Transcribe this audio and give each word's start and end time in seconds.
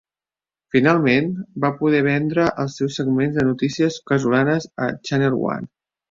Finalment, 0.75 1.27
va 1.65 1.69
poder 1.81 1.99
vendre 2.07 2.45
els 2.63 2.77
seus 2.81 2.97
segments 2.99 3.37
de 3.39 3.43
notícies 3.49 3.99
casolanes 4.13 4.67
a 4.87 4.89
Channel 5.11 5.37
One. 5.51 5.69